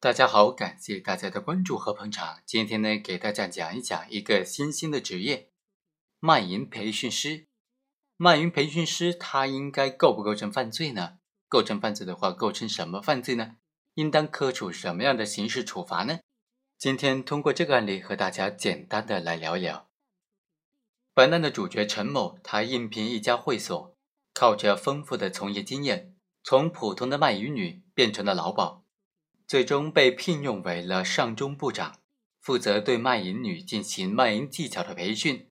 [0.00, 2.38] 大家好，感谢大家的关注和捧场。
[2.46, 5.50] 今天呢，给大家讲一讲一个新兴的职业——
[6.20, 7.48] 卖淫培训师。
[8.16, 11.18] 卖淫培训师他应该构不构成犯罪呢？
[11.48, 13.56] 构成犯罪的话，构成什么犯罪呢？
[13.94, 16.20] 应当科处什么样的刑事处罚呢？
[16.78, 19.88] 今天通过这个案例和大家简单的来聊一聊。
[21.12, 23.96] 本案的主角陈某，他应聘一家会所，
[24.32, 28.84] 靠着丰富的从业经验，从普通的卖淫女变成了老鸨。
[29.48, 32.00] 最终被聘用为了上中部长，
[32.38, 35.48] 负责对卖淫女进行卖淫技巧的培训，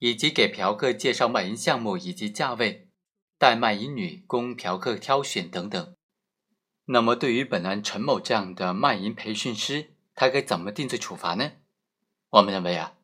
[0.00, 2.90] 以及给嫖客介绍卖淫项目以及价位，
[3.38, 5.94] 带卖淫女供嫖客挑选等等。
[6.84, 11.52] 那么，对于本案陈某这样的卖淫培训师，他该怎么定罪处罚呢？
[12.28, 12.98] 我们认为啊，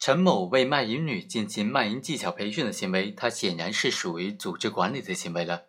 [0.00, 5.66] 陈某为卖淫女进行卖淫技巧培训的行为，他显然是属于组织管理的行为了。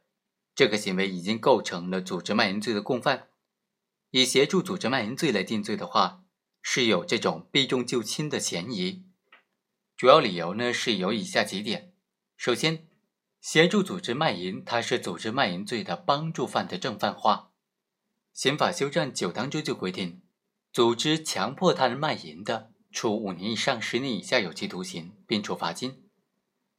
[0.56, 3.28] 这个行为已经构成了组织卖淫罪的共犯。
[4.12, 6.24] 以协助组织卖淫罪来定罪的话，
[6.62, 9.04] 是有这种避重就轻的嫌疑。
[9.98, 11.94] 主要理由呢是有以下几点：
[12.36, 12.88] 首先，
[13.40, 17.52] 协助组织卖淫，它是组织卖淫罪的帮助犯的正犯化。
[18.34, 20.22] 刑法修正九当中就规定，
[20.74, 25.92] 组织强迫他人卖淫的，处五年以上十年以下有期徒刑，并处罚金；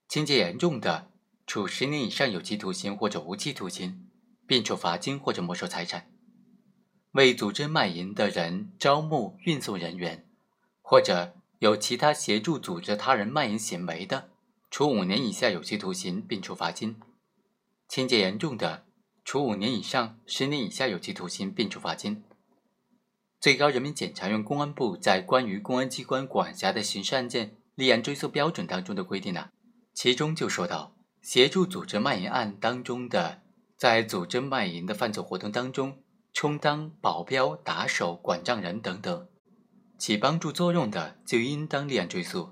[0.09, 1.11] 情节严重的，
[1.47, 4.11] 处十年以上有期徒刑或者无期徒刑，
[4.47, 6.13] 并处罚金或者没收财产。
[7.17, 10.25] 为组织卖淫的人招募、运送人员，
[10.83, 14.29] 或者有其他协助组织他人卖淫行为的，
[14.71, 16.97] 处五年以下有期徒刑，并处罚金；
[17.89, 18.85] 情节严重的，
[19.25, 22.23] 处五年以上十年以下有期徒刑，并处罚金。
[23.41, 29.51] 最高人民检察院公安部在关于公安机关管辖的刑事案件立案追诉标准当中的规定呢，
[29.95, 33.43] 其中就说到，协助组织卖淫案当中的，
[33.77, 35.99] 在组织卖淫的犯罪活动当中。
[36.37, 39.27] 充当保镖、打手、管账人等等，
[39.97, 42.51] 起帮助作用的，就应当立案追诉。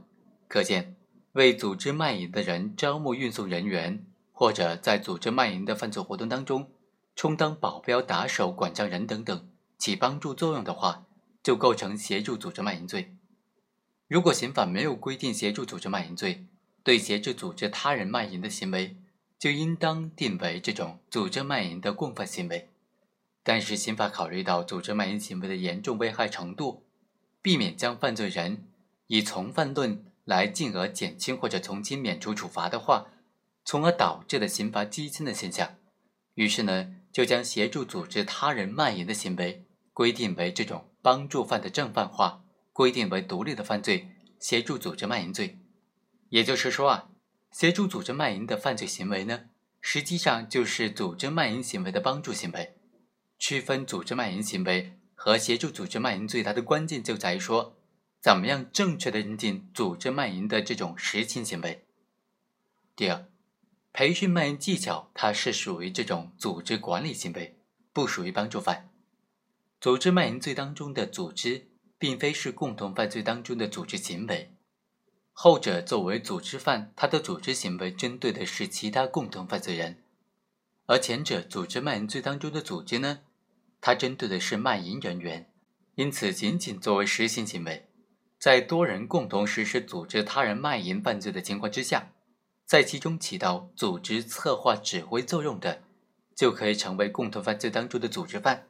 [0.48, 0.96] 可见，
[1.32, 6.70] 为组织卖淫的人招募、运送人员，或者在组织卖淫的犯罪活动当中
[7.14, 11.04] 充当保镖、打手、管账人等等，起帮助作用的话，
[11.42, 13.14] 就构成协助组织卖淫罪。
[14.08, 16.46] 如果刑法没有规定协助组织卖淫罪，
[16.82, 18.96] 对协助组织他人卖淫的行为，
[19.38, 22.70] 就应当定为这种组织卖淫的共犯行为。
[23.46, 26.86] 但是，刑法考虑到组织卖淫行为的严重危害程度，
[27.42, 28.68] 避免将犯罪人
[29.08, 33.08] 以从犯论来进而减轻或者从轻免除处罚的话，
[33.62, 35.76] 从而导致的刑罚激增的现象，
[36.36, 44.08] 于是呢，就将协助组织他人卖淫的行为规定为这种帮助犯的正犯化，规定为独立的犯罪——
[44.40, 45.58] 协助组织卖淫罪。
[46.30, 47.10] 也就是说啊，
[47.52, 49.42] 协助组织卖淫的犯罪行为呢，
[49.82, 52.78] 实际上就是组织卖淫行为的帮助行为。
[53.38, 57.76] 区分组织卖淫行为和协助组织卖淫罪它的关键就在于说，
[58.20, 61.84] 怎么样正确的认定组织卖淫的这种实情行为。
[62.96, 63.26] 第二，
[63.92, 67.58] 培训卖淫技巧，它是属于这种组织管理行为，
[67.92, 68.90] 不属于帮助犯。
[69.80, 71.68] 组织卖淫罪当中的组织，
[71.98, 74.54] 并非是共同犯罪当中的组织行为，
[75.32, 80.03] 后者作为组织犯，他的组织行为针对的是其他共同犯罪人，
[80.86, 83.20] 而前者组织卖淫罪当中的组织呢？
[83.80, 85.50] 它针对的是卖淫人员，
[85.94, 87.88] 因此仅仅作为实行行为，
[88.38, 92.12] 在多人共同实施组织他人卖淫犯罪的情况之下，
[92.66, 95.82] 在其中起到组织策划指挥作用的，
[96.34, 98.68] 就可以成为共同犯罪当中的组织犯。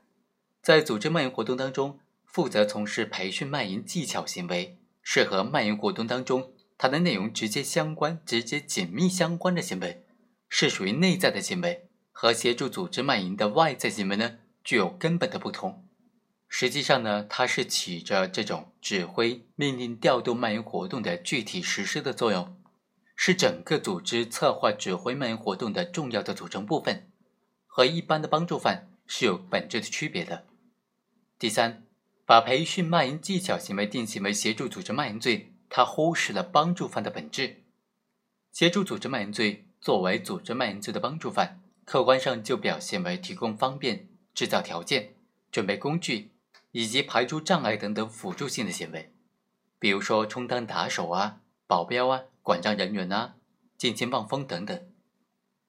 [0.63, 10.05] 在组织卖淫活动当中，负责从事培训卖淫技巧行为，是和卖淫活动当中它的内容直接相关、直接紧密相关的行为，
[10.49, 11.84] 是属于内在的行为，
[12.17, 14.39] 和协助组织卖淫的外在行为呢？
[14.63, 15.85] 具有根本的不同。
[16.49, 22.57] 实际上呢，它是起着这种指挥、命令、调动卖淫活动的具体实施的作用，
[23.17, 27.11] 是整个组织策划、指挥卖淫活动的重要的组成部分，
[27.67, 30.47] 和一般的帮助犯是有本质的区别的。
[31.37, 31.85] 第三，
[32.25, 37.65] 把培训卖淫技巧行为定性为协助组织卖淫罪，它忽视了帮助犯的本质。
[38.53, 44.09] 协助组织卖淫罪作为组织卖淫罪的帮助犯，客观上就表现为提供方便。
[44.35, 45.15] 制造条件、
[45.53, 46.33] 准备工具
[46.73, 49.15] 以及排除障碍等等辅助性的行为，
[49.79, 53.37] 比如说充当打手啊、保镖啊、管账人员啊、
[53.79, 54.91] 进行望风等等，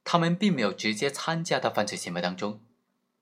[0.03, 2.59] 他们并没有直接参加到犯罪行为当中，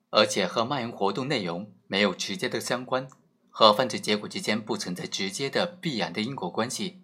[0.08, 3.06] 而且和卖淫活动内容没有直接的相关，
[3.50, 7.02] 和犯罪结果之间不存在直接的必然的因果关系。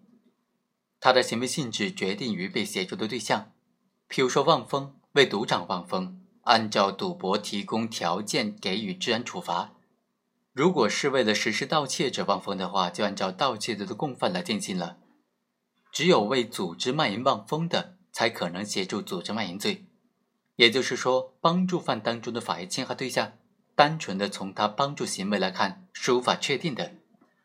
[0.98, 3.52] 他的行为性质决定于被协助的对象，
[4.08, 6.16] 譬如说望风为赌场望风。
[6.44, 9.72] 按照赌博提供条件给予治安处罚，
[10.52, 14.96] 如果是为了实施盗窃者望风的话，就按照盗窃罪的共犯来定性了。
[15.92, 19.84] 只有为组织卖淫望风的，才可能协助组织卖淫罪。
[20.56, 23.32] 也就是说，帮助犯当中的法益侵害对象，
[23.76, 26.94] 单纯的从他帮助行为来看是无法确定的。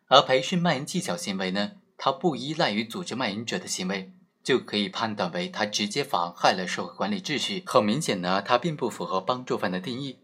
[0.07, 4.12] 而培训卖淫技巧行为呢，它不依赖于组织卖淫者的行为，
[4.45, 7.63] 就可以判断为他直接妨害了社会管理秩序。
[7.65, 10.19] 很明显呢，它并不符合帮助犯的定义。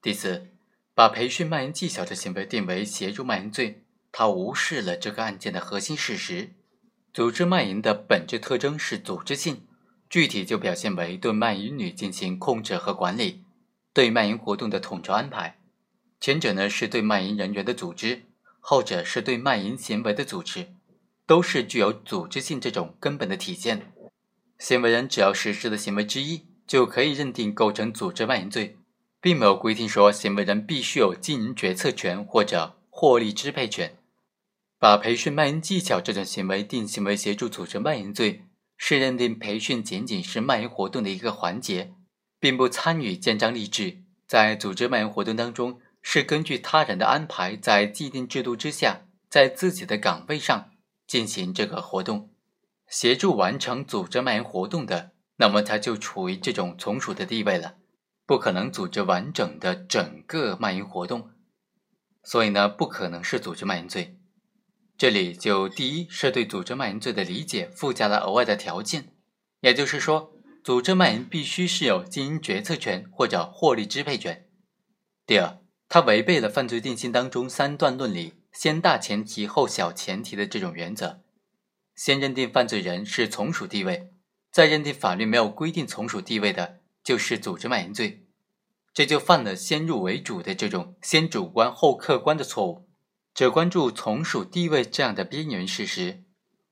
[0.00, 0.48] 第四，
[0.94, 6.54] 把培训卖淫技巧的行为定为协助卖淫罪，他无视了这个案件的核心事实：
[7.12, 9.66] 组织卖淫的本质特征是组织性，
[10.08, 13.44] 具体就表现为对卖淫女进行控制和管理，
[13.92, 15.58] 对卖淫活动的统筹安排。
[16.18, 18.22] 前者呢是对卖淫人员的组织，
[18.58, 20.68] 后者是对卖淫行为的组织，
[21.30, 23.92] 都是具有组织性这种根本的体现。
[24.58, 28.76] 行为人只要实施的行为之一，就可以认定构成组织卖淫罪。
[29.20, 33.96] 并没有规定说行为人必须有经营决策权或者获利支配权。
[34.76, 38.42] 把培训卖淫技巧这种行为定性为协助组织卖淫罪，
[38.76, 41.92] 是认定培训仅仅是卖淫活动的一个环节，
[42.40, 43.98] 并不参与建章立制。
[44.26, 50.70] 在组织卖淫活动当中，是根据他人的安排，在既定制度之下，在自己的岗位上
[51.10, 52.30] 进行这个活动，
[52.86, 57.74] 协助完成组织卖淫活动的，那么他就处于这种从属的地位了。
[58.24, 61.32] 不可能组织完整的整个卖淫活动，
[62.22, 64.20] 所以呢，不可能是组织卖淫罪。
[64.96, 69.12] 这里就第一是对组织卖淫罪的理解附加了额外的条件，
[69.62, 70.32] 也就是说，
[70.62, 74.46] 组织卖淫必须是有经营决策权或者获利支配权。
[75.26, 75.58] 第二，
[75.88, 81.22] 它违背了犯罪定性当中三段论里先大前提后小前提的这种原则，
[81.94, 84.12] 先认定犯罪人是从属地位，
[84.52, 86.78] 再认定法律没有规定从属地位的。
[87.02, 88.26] 就是组织卖淫罪，
[88.92, 92.86] 这就犯了先入为主的这种先主观后客观的错误，
[93.32, 96.22] 只关注从属地位这样的边缘事实，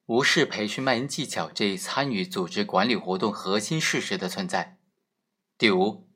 [0.05, 4.77] 无视培训卖淫技巧这一参与组织管理活动核心事实的存在。
[5.57, 6.07] 第五，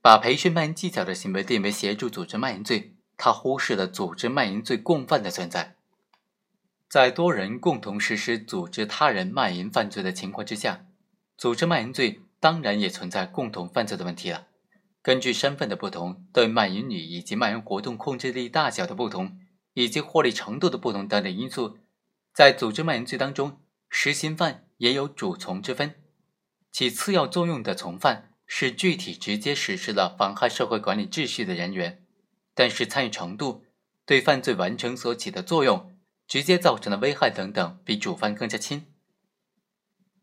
[0.00, 5.76] 把培训卖淫技巧的行为定为协助组织卖淫罪，他忽视了组织卖淫罪共犯的存在，
[6.88, 10.86] 在多人共同实施组织他人卖淫犯罪的情况之下，
[11.38, 12.22] 组织卖淫罪。
[12.40, 14.48] 当然也存在共同犯罪的问题了。
[15.00, 19.38] 根据身份的不同、对卖淫女以及卖淫活动控制力大小的不同，
[19.74, 21.78] 以及获利程度的不同等等因素，
[22.34, 25.94] 在组织卖淫罪当中，实行犯也有主从之分。
[26.72, 32.01] 起次要作用的从犯是具体直接实施了妨害社会管理秩序的人员，
[32.54, 33.64] 但是参与程度、
[34.04, 35.94] 对犯罪完成所起的作用、
[36.26, 38.86] 直接造成的危害等等，比主犯更加轻。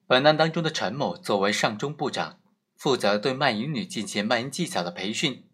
[0.07, 2.39] 本案当中的陈某作为上中部长，
[2.75, 5.47] 负责对卖淫女进行卖淫技巧的培训，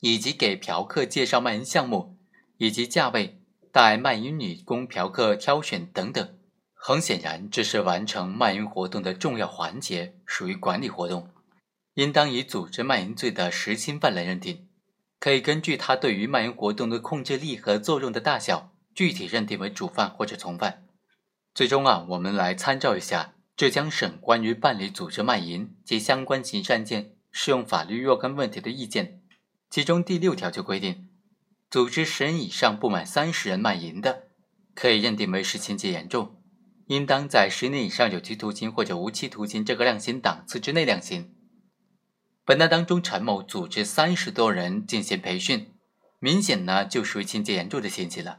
[0.00, 2.16] 以及给嫖客介绍卖淫项目，
[2.56, 3.40] 以及价位、
[3.70, 6.38] 带卖淫女供嫖客挑选等等。
[6.74, 11.28] 很显然，这是完成卖淫活动的重要环节，属于管理活动，
[11.94, 14.67] 应当以组织卖淫罪的实行犯来认定。
[15.20, 20.84] 可以根据他对于卖淫活动的控制力和作用的大小，具体认定为主犯或者从犯。
[21.54, 23.34] 最终啊，我们来参照一下。
[23.56, 29.20] 浙江省关于办理组织卖淫及相关刑事案件适用法律若干问题的意见，
[29.68, 31.08] 其中第六条就规定，
[31.68, 34.28] 组织十人以上不满三十人卖淫的，
[34.76, 36.40] 可以认定为是情节严重，
[36.86, 41.34] 应当在十年以上有期徒刑或者无期徒刑这个量刑档次之内量刑。
[42.48, 45.74] 本案当中，陈某组织三十多人进行培训，
[46.18, 48.38] 明显呢就属于情节严重的情节了，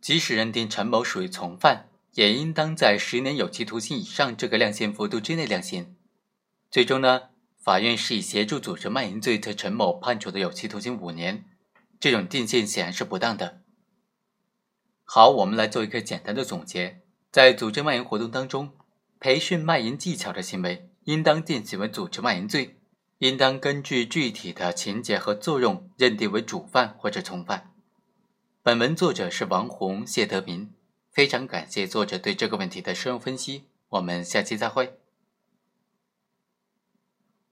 [0.00, 1.90] 即使认定陈某属于从犯。
[2.14, 5.94] 也应当在十年有期徒刑以上这个量刑幅度之内量刑。
[6.70, 7.24] 最终呢，
[7.62, 11.44] 法院是以协助组织卖淫罪对陈某判处的有期徒刑五年。
[12.00, 13.60] 这种定性显然是不当的。
[15.04, 18.72] 好，我们来做一个简单的总结：在组织卖淫活动当中，
[19.20, 22.77] 培训卖淫技巧的行为，应当定性为组织卖淫罪，
[23.18, 27.72] 应当根据具体的情节和作用认定为主犯或者从犯。
[28.62, 30.72] 本文作者是王红、谢德明。
[31.10, 34.98] 非常感谢作者对这个问题的深入分析，我们下期再会。